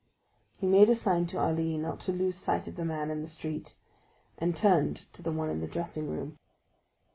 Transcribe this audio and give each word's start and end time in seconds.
He 0.57 0.65
made 0.65 0.89
a 0.89 0.95
sign 0.95 1.27
to 1.27 1.37
Ali 1.37 1.77
not 1.77 1.99
to 1.99 2.11
lose 2.11 2.35
sight 2.35 2.65
of 2.67 2.75
the 2.75 2.83
man 2.83 3.11
in 3.11 3.21
the 3.21 3.27
street, 3.27 3.75
and 4.39 4.55
turned 4.55 4.95
to 5.13 5.21
the 5.21 5.31
one 5.31 5.51
in 5.51 5.59
the 5.61 5.67
dressing 5.67 6.09
room. 6.09 6.39